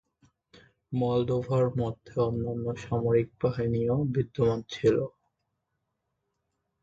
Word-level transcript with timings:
মলদোভার 0.91 1.65
মধ্যে 1.79 2.13
অন্যান্য 2.27 2.65
সামরিক 2.83 3.27
বাহিনীও 3.41 3.97
বিদ্যমান 4.13 4.59
ছিল। 4.69 4.97